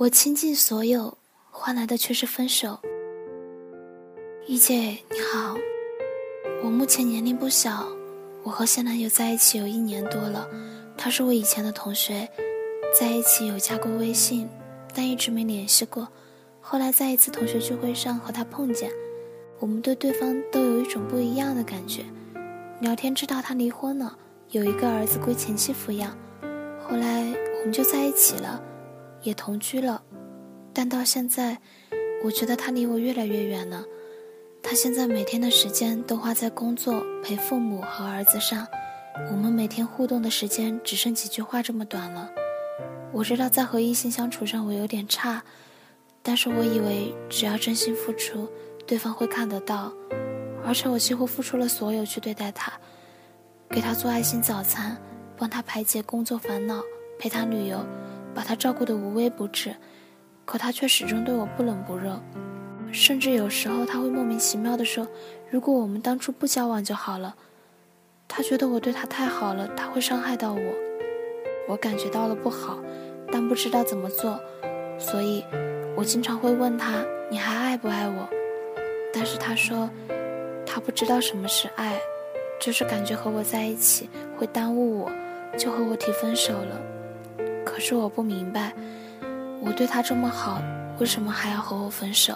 [0.00, 1.18] 我倾尽所有，
[1.50, 2.78] 换来的却是分手。
[4.46, 5.54] 一姐你好，
[6.64, 7.86] 我目前年龄不小，
[8.42, 10.48] 我和现男友在一起有一年多了，
[10.96, 12.26] 他是我以前的同学，
[12.98, 14.48] 在一起有加过微信，
[14.94, 16.08] 但一直没联系过。
[16.62, 18.90] 后来在一次同学聚会上和他碰见，
[19.58, 22.06] 我们对对方都有一种不一样的感觉。
[22.80, 24.16] 聊天知道他离婚了，
[24.48, 26.16] 有一个儿子归前妻抚养。
[26.88, 27.20] 后来
[27.58, 28.62] 我们就在一起了，
[29.22, 30.02] 也同居了。
[30.72, 31.58] 但到现在，
[32.24, 33.84] 我觉得他离我越来越远了。
[34.62, 38.66] 他现在每天的时间都花在工作、陪父母和儿子上，
[39.30, 42.30] 我们每天互动的时间只剩几句话这么短了。
[43.12, 45.42] 我知道在和异性相处上我有点差。
[46.22, 48.46] 但是我以为只要真心付出，
[48.86, 49.90] 对方会看得到，
[50.62, 52.70] 而且我几乎付出了所有去对待他，
[53.70, 55.00] 给他做爱心早餐，
[55.38, 56.82] 帮他排解工作烦恼，
[57.18, 57.82] 陪他旅游，
[58.34, 59.74] 把他照顾得无微不至，
[60.44, 62.20] 可他却始终对我不冷不热，
[62.92, 65.06] 甚至有时候他会莫名其妙地说
[65.50, 67.34] ：“如果我们当初不交往就好了。”
[68.26, 70.60] 他觉得我对他太好了，他会伤害到我，
[71.68, 72.78] 我感觉到了不好，
[73.32, 74.40] 但不知道怎么做，
[74.98, 75.44] 所以。
[75.96, 78.26] 我经常会问他：“你还爱不爱我？”
[79.12, 79.90] 但是他说，
[80.64, 81.98] 他不知道什么是爱，
[82.60, 84.08] 就是感觉和我在一起
[84.38, 85.10] 会耽误我，
[85.58, 86.80] 就和我提分手了。
[87.80, 88.72] 是我不明白，
[89.64, 90.62] 我对他这么好，
[90.98, 92.34] 为什么还要和我分手？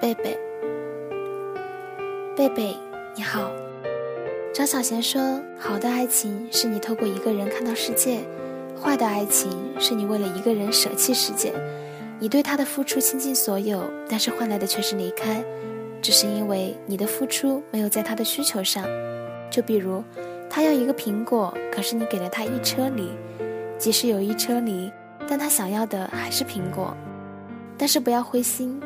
[0.00, 0.38] 贝贝，
[2.36, 2.76] 贝贝，
[3.16, 3.50] 你好。
[4.54, 8.20] 张小娴说：“好的爱情是你透过一个人看到世界，
[8.80, 11.52] 坏的爱情是你为了一个人舍弃世界。”
[12.18, 15.42] 你对他的付出倾尽所有，但是换来的却是离开，
[16.02, 18.84] 只是因为你的付出没有在他的需求上。
[19.50, 20.04] 就比如，
[20.48, 23.10] 他要一个苹果，可是你给了他一车梨。
[23.80, 24.92] 即使有一车梨，
[25.26, 26.94] 但他想要的还是苹果。
[27.78, 28.78] 但是不要灰心，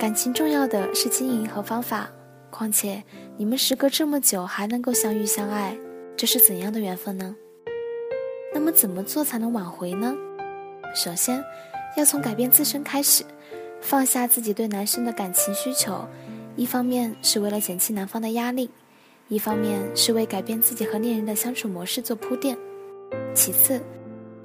[0.00, 2.10] 感情重要的是经营和方法。
[2.50, 3.02] 况且
[3.36, 5.78] 你们时隔这么久还能够相遇相爱，
[6.16, 7.36] 这是怎样的缘分呢？
[8.52, 10.12] 那么怎么做才能挽回呢？
[10.94, 11.42] 首先。
[11.94, 13.22] 要从改变自身开始，
[13.82, 16.08] 放下自己对男生的感情需求，
[16.56, 18.70] 一方面是为了减轻男方的压力，
[19.28, 22.56] 一方面是为改变自己和恋人的相处模式做铺垫。
[23.34, 23.78] 其次，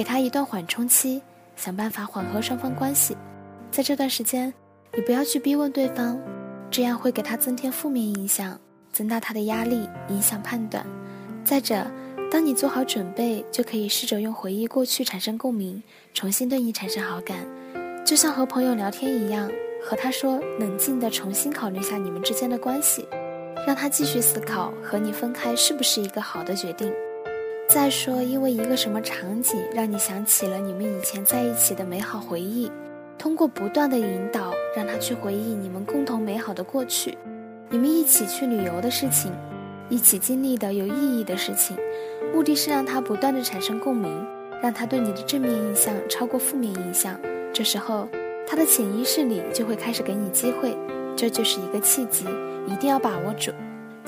[0.00, 1.20] 给他一段缓冲期，
[1.56, 3.14] 想办法缓和双方关系。
[3.70, 4.50] 在这段时间，
[4.94, 6.18] 你不要去逼问对方，
[6.70, 8.58] 这样会给他增添负面影响，
[8.90, 10.86] 增大他的压力，影响判断。
[11.44, 11.86] 再者，
[12.32, 15.82] 当你做好准备，就可以试着用回忆过去产生共鸣，
[16.14, 17.36] 重新对你产生好感，
[18.02, 19.52] 就像和朋友聊天一样，
[19.84, 23.06] 和他说，冷静地重新考虑下你们之间的关系，
[23.66, 26.90] 让他继续思考和你分开是不是一个好的决定。
[27.70, 32.68] 再说，因为一个什么场景让你想起了你们以前在一起的美好回忆，
[33.16, 37.16] 通过不断的引导，让他去回忆你们共同美好的过去，
[37.68, 39.32] 你们一起去旅游的事情，
[39.88, 41.76] 一起经历的有意义的事情。
[42.34, 44.26] 目的是让他不断的产生共鸣，
[44.60, 47.16] 让他对你的正面印象超过负面印象。
[47.52, 48.08] 这时候，
[48.48, 50.76] 他的潜意识里就会开始给你机会，
[51.16, 52.24] 这就是一个契机，
[52.66, 53.52] 一定要把握住。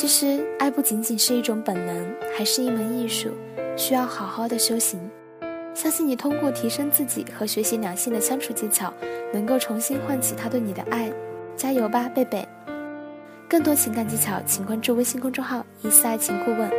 [0.00, 3.30] 其实，爱不仅仅是一种本能，还是一门艺术，
[3.76, 5.00] 需要好好的修行。
[5.74, 8.94] 相信你通过提升自己和学习两性的相处技巧，
[9.32, 11.10] 能够重新唤起他对你的爱。
[11.56, 12.46] 加油吧，贝贝！
[13.48, 16.70] 更多情感技巧，请关注微信公众号“一次爱情顾问”。